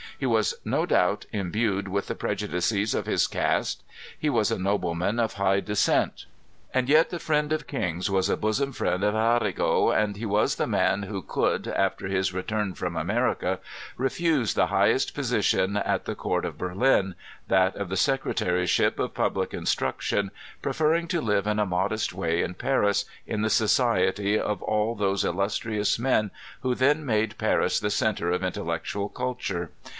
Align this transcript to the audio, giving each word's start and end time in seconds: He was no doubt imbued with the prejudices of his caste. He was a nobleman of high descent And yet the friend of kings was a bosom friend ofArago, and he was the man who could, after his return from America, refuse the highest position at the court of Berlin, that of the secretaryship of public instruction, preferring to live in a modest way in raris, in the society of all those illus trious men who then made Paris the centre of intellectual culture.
He 0.17 0.25
was 0.27 0.53
no 0.65 0.85
doubt 0.85 1.25
imbued 1.31 1.87
with 1.87 2.05
the 2.07 2.13
prejudices 2.15 2.93
of 2.93 3.07
his 3.07 3.25
caste. 3.25 3.83
He 4.17 4.29
was 4.29 4.51
a 4.51 4.59
nobleman 4.59 5.19
of 5.19 5.33
high 5.33 5.61
descent 5.61 6.25
And 6.73 6.89
yet 6.89 7.09
the 7.11 7.19
friend 7.19 7.51
of 7.51 7.65
kings 7.67 8.09
was 8.09 8.27
a 8.29 8.37
bosom 8.37 8.71
friend 8.71 9.01
ofArago, 9.01 9.95
and 9.95 10.15
he 10.17 10.25
was 10.27 10.55
the 10.55 10.67
man 10.67 11.03
who 11.03 11.21
could, 11.23 11.67
after 11.67 12.07
his 12.07 12.33
return 12.33 12.75
from 12.75 12.95
America, 12.95 13.59
refuse 13.97 14.53
the 14.55 14.67
highest 14.67 15.15
position 15.15 15.77
at 15.77 16.05
the 16.05 16.15
court 16.15 16.45
of 16.45 16.57
Berlin, 16.57 17.15
that 17.47 17.75
of 17.75 17.89
the 17.89 17.97
secretaryship 17.97 18.99
of 18.99 19.15
public 19.15 19.55
instruction, 19.55 20.29
preferring 20.63 21.07
to 21.09 21.21
live 21.21 21.47
in 21.47 21.57
a 21.57 21.65
modest 21.65 22.11
way 22.13 22.41
in 22.43 22.53
raris, 22.61 23.05
in 23.25 23.41
the 23.43 23.49
society 23.51 24.39
of 24.39 24.61
all 24.63 24.93
those 24.95 25.23
illus 25.25 25.59
trious 25.59 25.97
men 25.99 26.29
who 26.61 26.75
then 26.75 27.05
made 27.05 27.37
Paris 27.39 27.79
the 27.79 27.91
centre 27.91 28.31
of 28.31 28.43
intellectual 28.43 29.09
culture. 29.09 29.71